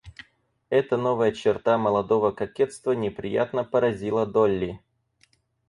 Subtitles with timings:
[0.71, 4.79] Эта новая черта молодого кокетства неприятно поразила Долли.